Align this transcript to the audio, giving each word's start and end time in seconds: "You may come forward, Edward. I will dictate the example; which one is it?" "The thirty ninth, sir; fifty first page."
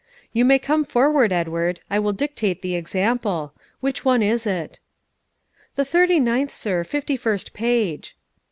"You 0.33 0.45
may 0.45 0.57
come 0.57 0.83
forward, 0.83 1.31
Edward. 1.31 1.79
I 1.91 1.99
will 1.99 2.11
dictate 2.11 2.63
the 2.63 2.73
example; 2.73 3.53
which 3.81 4.03
one 4.03 4.23
is 4.23 4.47
it?" 4.47 4.79
"The 5.75 5.85
thirty 5.85 6.19
ninth, 6.19 6.49
sir; 6.49 6.83
fifty 6.83 7.15
first 7.15 7.53
page." 7.53 8.17